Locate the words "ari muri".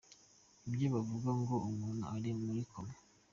2.15-2.61